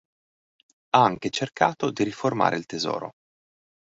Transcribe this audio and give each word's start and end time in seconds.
Ha 0.95 1.03
anche 1.03 1.29
cercato 1.29 1.91
di 1.91 2.03
riformare 2.03 2.57
il 2.57 2.65
tesoro. 2.65 3.11